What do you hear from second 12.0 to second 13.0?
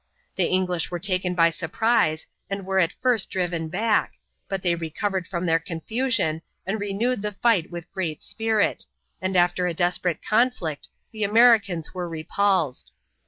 repulsed.